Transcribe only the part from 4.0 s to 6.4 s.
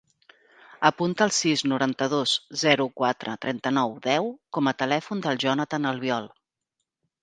deu com a telèfon del Jonathan Albiol.